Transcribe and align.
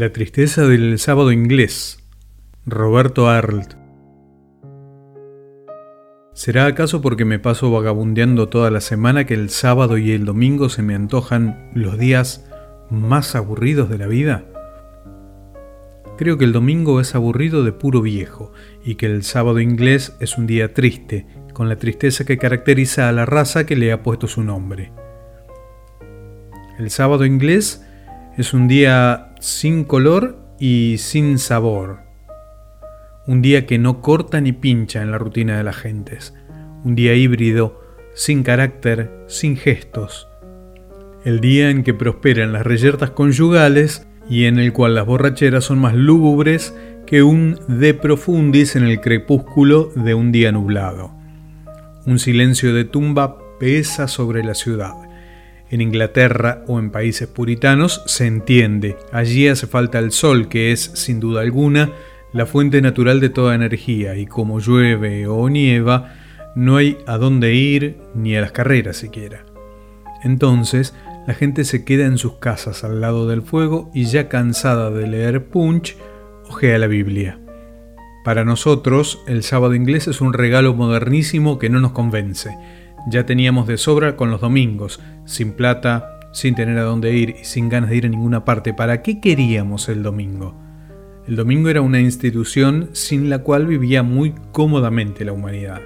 La 0.00 0.14
tristeza 0.14 0.66
del 0.66 0.98
sábado 0.98 1.30
inglés. 1.30 2.02
Roberto 2.64 3.28
Arlt. 3.28 3.74
¿Será 6.32 6.64
acaso 6.64 7.02
porque 7.02 7.26
me 7.26 7.38
paso 7.38 7.70
vagabundeando 7.70 8.48
toda 8.48 8.70
la 8.70 8.80
semana 8.80 9.26
que 9.26 9.34
el 9.34 9.50
sábado 9.50 9.98
y 9.98 10.12
el 10.12 10.24
domingo 10.24 10.70
se 10.70 10.80
me 10.80 10.94
antojan 10.94 11.70
los 11.74 11.98
días 11.98 12.48
más 12.88 13.34
aburridos 13.34 13.90
de 13.90 13.98
la 13.98 14.06
vida? 14.06 14.46
Creo 16.16 16.38
que 16.38 16.46
el 16.46 16.52
domingo 16.52 16.98
es 17.02 17.14
aburrido 17.14 17.62
de 17.62 17.72
puro 17.72 18.00
viejo 18.00 18.54
y 18.82 18.94
que 18.94 19.04
el 19.04 19.22
sábado 19.22 19.60
inglés 19.60 20.16
es 20.18 20.38
un 20.38 20.46
día 20.46 20.72
triste, 20.72 21.26
con 21.52 21.68
la 21.68 21.76
tristeza 21.76 22.24
que 22.24 22.38
caracteriza 22.38 23.10
a 23.10 23.12
la 23.12 23.26
raza 23.26 23.66
que 23.66 23.76
le 23.76 23.92
ha 23.92 24.02
puesto 24.02 24.28
su 24.28 24.42
nombre. 24.42 24.92
El 26.78 26.88
sábado 26.88 27.26
inglés 27.26 27.84
es 28.38 28.54
un 28.54 28.66
día 28.66 29.29
sin 29.40 29.84
color 29.84 30.38
y 30.58 30.96
sin 30.98 31.38
sabor. 31.38 32.00
Un 33.26 33.40
día 33.40 33.66
que 33.66 33.78
no 33.78 34.02
corta 34.02 34.40
ni 34.40 34.52
pincha 34.52 35.02
en 35.02 35.10
la 35.10 35.18
rutina 35.18 35.56
de 35.56 35.64
las 35.64 35.76
gentes. 35.76 36.34
Un 36.84 36.94
día 36.94 37.14
híbrido, 37.14 37.80
sin 38.14 38.42
carácter, 38.42 39.24
sin 39.28 39.56
gestos. 39.56 40.28
El 41.24 41.40
día 41.40 41.70
en 41.70 41.84
que 41.84 41.94
prosperan 41.94 42.52
las 42.52 42.66
reyertas 42.66 43.10
conyugales 43.10 44.06
y 44.28 44.44
en 44.44 44.58
el 44.58 44.74
cual 44.74 44.94
las 44.94 45.06
borracheras 45.06 45.64
son 45.64 45.78
más 45.78 45.94
lúgubres 45.94 46.74
que 47.06 47.22
un 47.22 47.58
de 47.66 47.94
profundis 47.94 48.76
en 48.76 48.84
el 48.84 49.00
crepúsculo 49.00 49.90
de 49.96 50.14
un 50.14 50.32
día 50.32 50.52
nublado. 50.52 51.12
Un 52.04 52.18
silencio 52.18 52.74
de 52.74 52.84
tumba 52.84 53.38
pesa 53.58 54.06
sobre 54.06 54.44
la 54.44 54.54
ciudad 54.54 55.09
en 55.70 55.80
Inglaterra 55.80 56.64
o 56.66 56.78
en 56.78 56.90
países 56.90 57.28
puritanos 57.28 58.02
se 58.06 58.26
entiende. 58.26 58.96
Allí 59.12 59.48
hace 59.48 59.66
falta 59.66 59.98
el 59.98 60.12
sol, 60.12 60.48
que 60.48 60.72
es, 60.72 60.80
sin 60.94 61.20
duda 61.20 61.42
alguna, 61.42 61.92
la 62.32 62.46
fuente 62.46 62.82
natural 62.82 63.20
de 63.20 63.30
toda 63.30 63.54
energía, 63.54 64.16
y 64.16 64.26
como 64.26 64.60
llueve 64.60 65.26
o 65.26 65.48
nieva, 65.48 66.14
no 66.54 66.76
hay 66.76 66.98
a 67.06 67.16
dónde 67.16 67.54
ir 67.54 67.98
ni 68.14 68.36
a 68.36 68.40
las 68.40 68.52
carreras 68.52 68.96
siquiera. 68.96 69.44
Entonces, 70.22 70.94
la 71.26 71.34
gente 71.34 71.64
se 71.64 71.84
queda 71.84 72.06
en 72.06 72.18
sus 72.18 72.34
casas 72.34 72.82
al 72.82 73.00
lado 73.00 73.28
del 73.28 73.42
fuego 73.42 73.90
y 73.94 74.04
ya 74.04 74.28
cansada 74.28 74.90
de 74.90 75.06
leer 75.06 75.46
Punch, 75.46 75.96
ojea 76.48 76.78
la 76.78 76.88
Biblia. 76.88 77.38
Para 78.24 78.44
nosotros, 78.44 79.22
el 79.26 79.42
sábado 79.42 79.74
inglés 79.74 80.08
es 80.08 80.20
un 80.20 80.32
regalo 80.32 80.74
modernísimo 80.74 81.58
que 81.58 81.70
no 81.70 81.80
nos 81.80 81.92
convence 81.92 82.50
ya 83.08 83.26
teníamos 83.26 83.66
de 83.66 83.78
sobra 83.78 84.16
con 84.16 84.30
los 84.30 84.40
domingos, 84.40 85.00
sin 85.24 85.52
plata, 85.52 86.18
sin 86.32 86.54
tener 86.54 86.78
a 86.78 86.82
dónde 86.82 87.12
ir 87.14 87.36
y 87.40 87.44
sin 87.44 87.68
ganas 87.68 87.90
de 87.90 87.96
ir 87.96 88.06
a 88.06 88.08
ninguna 88.08 88.44
parte. 88.44 88.74
¿Para 88.74 89.02
qué 89.02 89.20
queríamos 89.20 89.88
el 89.88 90.02
domingo? 90.02 90.54
El 91.26 91.36
domingo 91.36 91.68
era 91.68 91.80
una 91.80 92.00
institución 92.00 92.90
sin 92.92 93.30
la 93.30 93.40
cual 93.40 93.66
vivía 93.66 94.02
muy 94.02 94.34
cómodamente 94.52 95.24
la 95.24 95.32
humanidad. 95.32 95.80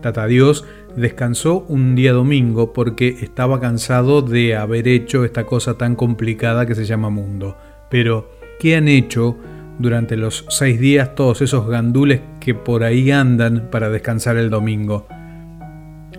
Tata 0.00 0.26
Dios 0.26 0.64
descansó 0.96 1.64
un 1.68 1.94
día 1.94 2.12
domingo 2.12 2.72
porque 2.72 3.16
estaba 3.20 3.60
cansado 3.60 4.22
de 4.22 4.54
haber 4.56 4.86
hecho 4.88 5.24
esta 5.24 5.44
cosa 5.44 5.76
tan 5.76 5.96
complicada 5.96 6.66
que 6.66 6.74
se 6.74 6.84
llama 6.84 7.10
mundo. 7.10 7.56
Pero, 7.90 8.30
¿qué 8.60 8.76
han 8.76 8.88
hecho 8.88 9.36
durante 9.78 10.16
los 10.16 10.46
seis 10.48 10.78
días 10.78 11.14
todos 11.14 11.42
esos 11.42 11.68
gandules 11.68 12.20
que 12.40 12.54
por 12.54 12.84
ahí 12.84 13.10
andan 13.10 13.68
para 13.70 13.90
descansar 13.90 14.36
el 14.36 14.50
domingo? 14.50 15.06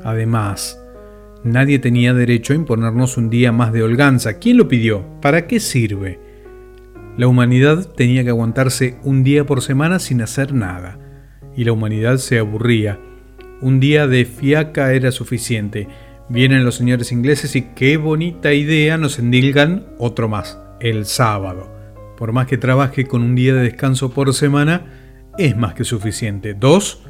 Además, 0.04 0.82
nadie 1.44 1.80
tenía 1.80 2.14
derecho 2.14 2.54
a 2.54 2.56
imponernos 2.56 3.18
un 3.18 3.30
día 3.30 3.52
más 3.52 3.74
de 3.74 3.84
holganza. 3.84 4.40
¿Quién 4.40 4.58
lo 4.58 4.68
pidió? 4.68 5.06
¿Para 5.22 5.48
qué 5.48 5.60
sirve? 5.60 6.20
La 7.18 7.28
humanidad 7.28 7.88
tenía 7.96 8.24
que 8.24 8.30
aguantarse 8.30 8.98
un 9.04 9.24
día 9.24 9.46
por 9.46 9.62
semana 9.62 10.00
sin 10.00 10.22
hacer 10.22 10.54
nada. 10.54 11.00
Y 11.56 11.64
la 11.64 11.72
humanidad 11.72 12.18
se 12.18 12.38
aburría. 12.38 13.00
Un 13.62 13.80
día 13.80 14.06
de 14.06 14.26
fiaca 14.26 14.94
era 14.94 15.12
suficiente. 15.12 15.88
Vienen 16.30 16.64
los 16.64 16.76
señores 16.76 17.12
ingleses 17.12 17.56
y 17.56 17.64
qué 17.74 17.98
bonita 17.98 18.54
idea 18.54 18.98
nos 18.98 19.18
endilgan 19.18 19.88
otro 19.98 20.30
más, 20.30 20.60
el 20.80 21.06
sábado. 21.06 21.74
Por 22.18 22.34
más 22.34 22.48
que 22.48 22.58
trabaje 22.58 23.08
con 23.08 23.24
un 23.24 23.34
día 23.34 23.54
de 23.56 23.62
descanso 23.62 24.12
por 24.12 24.34
semana, 24.34 24.86
es 25.38 25.58
más 25.58 25.74
que 25.74 25.84
suficiente. 25.84 26.54
Dos, 26.54 27.04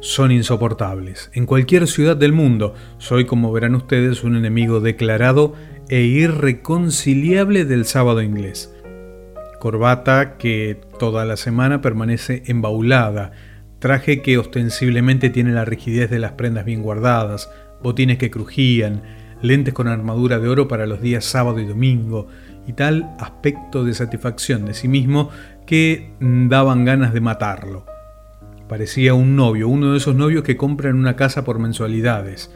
son 0.00 0.32
insoportables. 0.32 1.30
En 1.34 1.46
cualquier 1.46 1.86
ciudad 1.86 2.16
del 2.16 2.32
mundo, 2.32 2.74
soy, 2.98 3.24
como 3.24 3.52
verán 3.52 3.74
ustedes, 3.74 4.24
un 4.24 4.36
enemigo 4.36 4.80
declarado 4.80 5.54
e 5.88 6.02
irreconciliable 6.02 7.64
del 7.64 7.84
sábado 7.84 8.22
inglés. 8.22 8.72
Corbata 9.60 10.36
que 10.36 10.80
toda 10.98 11.24
la 11.24 11.36
semana 11.36 11.80
permanece 11.80 12.42
embaulada, 12.46 13.32
traje 13.78 14.22
que 14.22 14.38
ostensiblemente 14.38 15.30
tiene 15.30 15.52
la 15.52 15.64
rigidez 15.64 16.10
de 16.10 16.18
las 16.18 16.32
prendas 16.32 16.64
bien 16.64 16.82
guardadas, 16.82 17.50
botines 17.82 18.18
que 18.18 18.30
crujían, 18.30 19.02
lentes 19.42 19.74
con 19.74 19.88
armadura 19.88 20.38
de 20.38 20.48
oro 20.48 20.68
para 20.68 20.86
los 20.86 21.00
días 21.00 21.24
sábado 21.24 21.60
y 21.60 21.66
domingo, 21.66 22.26
y 22.66 22.72
tal 22.72 23.14
aspecto 23.20 23.84
de 23.84 23.94
satisfacción 23.94 24.66
de 24.66 24.74
sí 24.74 24.88
mismo 24.88 25.30
que 25.66 26.12
daban 26.20 26.84
ganas 26.84 27.14
de 27.14 27.20
matarlo. 27.20 27.95
Parecía 28.68 29.14
un 29.14 29.36
novio, 29.36 29.68
uno 29.68 29.92
de 29.92 29.98
esos 29.98 30.16
novios 30.16 30.42
que 30.42 30.56
compran 30.56 30.96
una 30.96 31.16
casa 31.16 31.44
por 31.44 31.58
mensualidades, 31.58 32.50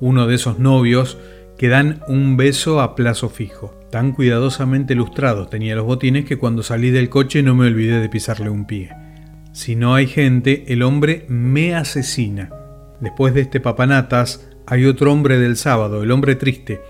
uno 0.00 0.26
de 0.26 0.34
esos 0.36 0.58
novios 0.58 1.18
que 1.58 1.68
dan 1.68 2.02
un 2.06 2.36
beso 2.36 2.80
a 2.80 2.94
plazo 2.94 3.28
fijo. 3.28 3.74
Tan 3.90 4.12
cuidadosamente 4.12 4.94
lustrados 4.94 5.50
tenía 5.50 5.74
los 5.74 5.86
botines 5.86 6.24
que 6.24 6.36
cuando 6.36 6.62
salí 6.62 6.90
del 6.90 7.08
coche 7.08 7.42
no 7.42 7.54
me 7.54 7.66
olvidé 7.66 8.00
de 8.00 8.08
pisarle 8.08 8.50
un 8.50 8.66
pie. 8.66 8.90
Si 9.52 9.74
no 9.74 9.94
hay 9.94 10.06
gente, 10.06 10.64
el 10.68 10.82
hombre 10.82 11.24
me 11.28 11.74
asesina. 11.74 12.50
Después 13.00 13.34
de 13.34 13.40
este 13.40 13.58
papanatas, 13.58 14.48
hay 14.66 14.84
otro 14.84 15.12
hombre 15.12 15.38
del 15.38 15.56
sábado, 15.56 16.02
el 16.02 16.10
hombre 16.10 16.36
triste, 16.36 16.80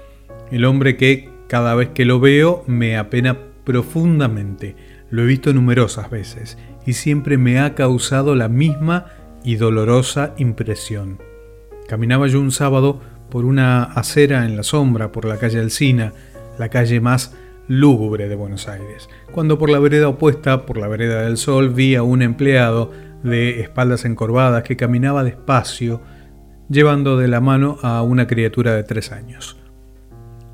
el 0.50 0.64
hombre 0.64 0.96
que 0.96 1.30
cada 1.48 1.74
vez 1.74 1.90
que 1.90 2.04
lo 2.04 2.20
veo 2.20 2.64
me 2.66 2.96
apena 2.96 3.38
profundamente. 3.64 4.74
Lo 5.10 5.22
he 5.22 5.26
visto 5.26 5.52
numerosas 5.52 6.10
veces 6.10 6.58
y 6.84 6.94
siempre 6.94 7.38
me 7.38 7.60
ha 7.60 7.74
causado 7.74 8.34
la 8.34 8.48
misma 8.48 9.06
y 9.44 9.56
dolorosa 9.56 10.34
impresión. 10.38 11.18
Caminaba 11.88 12.26
yo 12.26 12.40
un 12.40 12.50
sábado 12.50 13.00
por 13.30 13.44
una 13.44 13.84
acera 13.84 14.44
en 14.44 14.56
la 14.56 14.62
sombra 14.62 15.12
por 15.12 15.24
la 15.24 15.38
calle 15.38 15.60
Alsina, 15.60 16.12
la 16.58 16.68
calle 16.68 17.00
más 17.00 17.34
lúgubre 17.68 18.28
de 18.28 18.34
Buenos 18.34 18.68
Aires, 18.68 19.08
cuando 19.32 19.58
por 19.58 19.70
la 19.70 19.78
vereda 19.78 20.08
opuesta, 20.08 20.66
por 20.66 20.78
la 20.78 20.88
vereda 20.88 21.22
del 21.22 21.36
Sol, 21.36 21.70
vi 21.70 21.96
a 21.96 22.02
un 22.02 22.22
empleado 22.22 22.92
de 23.22 23.60
espaldas 23.60 24.04
encorvadas 24.04 24.62
que 24.62 24.76
caminaba 24.76 25.24
despacio, 25.24 26.00
llevando 26.68 27.16
de 27.16 27.28
la 27.28 27.40
mano 27.40 27.78
a 27.82 28.02
una 28.02 28.26
criatura 28.26 28.74
de 28.74 28.84
tres 28.84 29.12
años. 29.12 29.56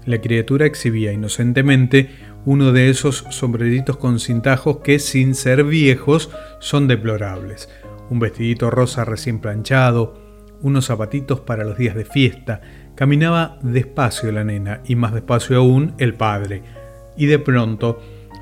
La 0.04 0.20
criatura 0.20 0.66
exhibía 0.66 1.12
inocentemente 1.12 2.10
uno 2.44 2.72
de 2.72 2.90
esos 2.90 3.24
sombreritos 3.30 3.96
con 3.96 4.18
cintajos 4.18 4.78
que, 4.78 4.98
sin 4.98 5.34
ser 5.34 5.64
viejos, 5.64 6.30
son 6.58 6.88
deplorables. 6.88 7.68
Un 8.10 8.18
vestidito 8.18 8.70
rosa 8.70 9.04
recién 9.04 9.38
planchado, 9.38 10.20
unos 10.60 10.86
zapatitos 10.86 11.40
para 11.40 11.64
los 11.64 11.76
días 11.76 11.94
de 11.94 12.04
fiesta. 12.04 12.60
Caminaba 12.94 13.58
despacio 13.62 14.32
la 14.32 14.44
nena 14.44 14.80
y 14.86 14.96
más 14.96 15.14
despacio 15.14 15.56
aún 15.58 15.94
el 15.98 16.14
padre. 16.14 16.62
Y 17.16 17.26
de 17.26 17.38
pronto 17.38 18.00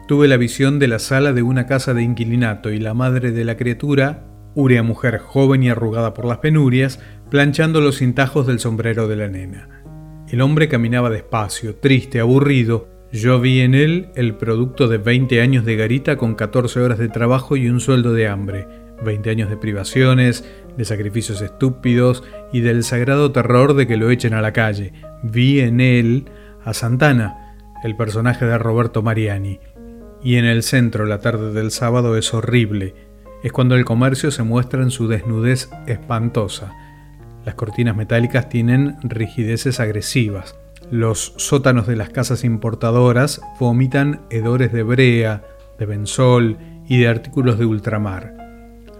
tuve 0.08 0.28
la 0.28 0.36
visión 0.36 0.78
de 0.78 0.88
la 0.88 0.98
sala 0.98 1.32
de 1.32 1.42
una 1.42 1.66
casa 1.66 1.94
de 1.94 2.02
inquilinato 2.02 2.70
y 2.70 2.78
la 2.78 2.94
madre 2.94 3.32
de 3.32 3.44
la 3.44 3.56
criatura, 3.56 4.24
urea 4.54 4.82
mujer 4.82 5.18
joven 5.18 5.62
y 5.62 5.68
arrugada 5.68 6.14
por 6.14 6.24
las 6.24 6.38
penurias, 6.38 7.00
planchando 7.30 7.80
los 7.80 7.98
cintajos 7.98 8.46
del 8.46 8.58
sombrero 8.58 9.08
de 9.08 9.16
la 9.16 9.28
nena. 9.28 9.68
El 10.28 10.40
hombre 10.40 10.68
caminaba 10.68 11.10
despacio, 11.10 11.76
triste, 11.76 12.20
aburrido, 12.20 12.99
yo 13.12 13.40
vi 13.40 13.60
en 13.60 13.74
él 13.74 14.10
el 14.14 14.36
producto 14.36 14.86
de 14.86 14.98
20 14.98 15.40
años 15.40 15.64
de 15.64 15.74
garita 15.74 16.16
con 16.16 16.36
14 16.36 16.80
horas 16.80 16.98
de 16.98 17.08
trabajo 17.08 17.56
y 17.56 17.68
un 17.68 17.80
sueldo 17.80 18.12
de 18.12 18.28
hambre, 18.28 18.68
20 19.04 19.30
años 19.30 19.50
de 19.50 19.56
privaciones, 19.56 20.44
de 20.76 20.84
sacrificios 20.84 21.40
estúpidos 21.42 22.22
y 22.52 22.60
del 22.60 22.84
sagrado 22.84 23.32
terror 23.32 23.74
de 23.74 23.88
que 23.88 23.96
lo 23.96 24.10
echen 24.10 24.32
a 24.32 24.42
la 24.42 24.52
calle. 24.52 24.92
Vi 25.24 25.58
en 25.58 25.80
él 25.80 26.26
a 26.64 26.72
Santana, 26.72 27.56
el 27.82 27.96
personaje 27.96 28.44
de 28.44 28.58
Roberto 28.58 29.02
Mariani. 29.02 29.58
Y 30.22 30.36
en 30.36 30.44
el 30.44 30.62
centro 30.62 31.04
la 31.04 31.18
tarde 31.18 31.52
del 31.52 31.72
sábado 31.72 32.16
es 32.16 32.32
horrible. 32.32 32.94
Es 33.42 33.50
cuando 33.50 33.74
el 33.74 33.84
comercio 33.84 34.30
se 34.30 34.44
muestra 34.44 34.82
en 34.82 34.92
su 34.92 35.08
desnudez 35.08 35.68
espantosa. 35.88 36.76
Las 37.44 37.56
cortinas 37.56 37.96
metálicas 37.96 38.48
tienen 38.48 38.98
rigideces 39.02 39.80
agresivas. 39.80 40.59
Los 40.90 41.34
sótanos 41.36 41.86
de 41.86 41.94
las 41.94 42.10
casas 42.10 42.42
importadoras 42.42 43.40
vomitan 43.60 44.22
hedores 44.28 44.72
de 44.72 44.82
brea, 44.82 45.44
de 45.78 45.86
benzol 45.86 46.58
y 46.88 46.98
de 46.98 47.06
artículos 47.06 47.60
de 47.60 47.64
ultramar. 47.64 48.34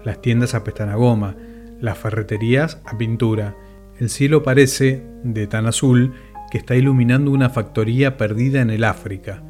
Las 0.05 0.21
tiendas 0.21 0.55
apestan 0.55 0.87
a 0.87 0.95
goma, 0.95 1.35
las 1.81 1.97
ferreterías 1.97 2.81
a 2.85 2.97
pintura. 2.97 3.57
El 3.99 4.09
cielo 4.09 4.41
parece, 4.41 5.05
de 5.23 5.47
tan 5.47 5.65
azul, 5.65 6.13
que 6.49 6.57
está 6.57 6.75
iluminando 6.75 7.29
una 7.29 7.49
factoría 7.49 8.15
perdida 8.15 8.61
en 8.61 8.69
el 8.69 8.85
África. 8.85 9.43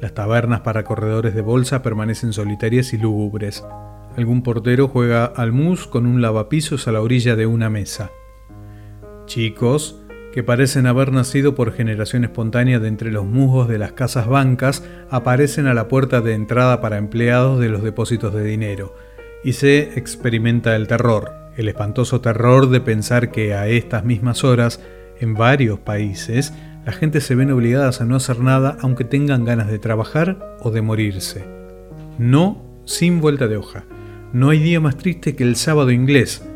Las 0.00 0.12
tabernas 0.12 0.62
para 0.62 0.82
corredores 0.82 1.36
de 1.36 1.40
bolsa 1.40 1.82
permanecen 1.82 2.32
solitarias 2.32 2.94
y 2.94 2.98
lúgubres. 2.98 3.64
Algún 4.16 4.42
portero 4.42 4.88
juega 4.88 5.24
al 5.24 5.52
mus 5.52 5.86
con 5.86 6.04
un 6.04 6.20
lavapisos 6.20 6.88
a 6.88 6.92
la 6.92 7.00
orilla 7.00 7.36
de 7.36 7.46
una 7.46 7.70
mesa. 7.70 8.10
Chicos, 9.26 10.02
que 10.36 10.44
parecen 10.44 10.86
haber 10.86 11.12
nacido 11.12 11.54
por 11.54 11.72
generación 11.72 12.22
espontánea 12.22 12.78
de 12.78 12.88
entre 12.88 13.10
los 13.10 13.24
musgos 13.24 13.68
de 13.68 13.78
las 13.78 13.92
casas 13.92 14.28
bancas, 14.28 14.84
aparecen 15.08 15.66
a 15.66 15.72
la 15.72 15.88
puerta 15.88 16.20
de 16.20 16.34
entrada 16.34 16.82
para 16.82 16.98
empleados 16.98 17.58
de 17.58 17.70
los 17.70 17.82
depósitos 17.82 18.34
de 18.34 18.44
dinero, 18.44 18.94
y 19.42 19.54
se 19.54 19.98
experimenta 19.98 20.76
el 20.76 20.88
terror, 20.88 21.32
el 21.56 21.68
espantoso 21.68 22.20
terror 22.20 22.68
de 22.68 22.82
pensar 22.82 23.30
que 23.30 23.54
a 23.54 23.66
estas 23.68 24.04
mismas 24.04 24.44
horas, 24.44 24.82
en 25.20 25.32
varios 25.32 25.78
países, 25.78 26.52
la 26.84 26.92
gente 26.92 27.22
se 27.22 27.34
ven 27.34 27.50
obligadas 27.50 28.02
a 28.02 28.04
no 28.04 28.16
hacer 28.16 28.40
nada 28.40 28.76
aunque 28.82 29.04
tengan 29.04 29.46
ganas 29.46 29.68
de 29.68 29.78
trabajar 29.78 30.58
o 30.60 30.70
de 30.70 30.82
morirse. 30.82 31.46
No 32.18 32.82
sin 32.84 33.22
vuelta 33.22 33.48
de 33.48 33.56
hoja. 33.56 33.86
No 34.34 34.50
hay 34.50 34.58
día 34.58 34.80
más 34.80 34.98
triste 34.98 35.34
que 35.34 35.44
el 35.44 35.56
sábado 35.56 35.92
inglés, 35.92 36.46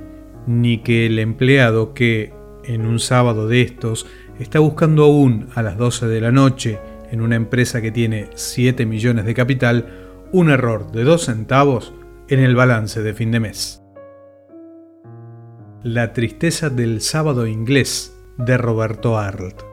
ni 0.47 0.83
que 0.83 1.07
el 1.07 1.19
empleado 1.19 1.95
que, 1.95 2.39
en 2.65 2.87
un 2.87 2.99
sábado 2.99 3.49
de 3.49 3.63
estos, 3.63 4.07
está 4.39 4.59
buscando 4.59 5.05
aún 5.05 5.49
a 5.55 5.63
las 5.63 5.77
12 5.77 6.07
de 6.07 6.21
la 6.21 6.33
noche, 6.33 6.79
en 7.11 7.21
una 7.21 7.37
empresa 7.37 7.81
que 7.83 7.91
tiene 7.91 8.29
7 8.35 8.87
millones 8.87 9.25
de 9.25 9.35
capital, 9.35 9.87
un 10.33 10.51
error 10.51 10.93
de 10.93 11.05
2 11.05 11.25
centavos 11.25 11.93
en 12.29 12.41
el 12.41 12.55
balance 12.55 13.03
de 13.03 13.15
fin 13.15 13.31
de 13.31 13.41
mes. 13.41 13.83
La 15.83 16.13
tristeza 16.13 16.71
del 16.71 17.01
sábado 17.01 17.47
inglés 17.47 18.15
de 18.37 18.57
Roberto 18.59 19.19
Arlt. 19.19 19.70